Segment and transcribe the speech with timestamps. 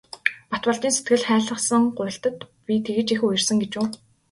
[0.51, 3.85] Батболдын сэтгэл хайлгасан гуйлтад би тэгж их уярсан гэж үү.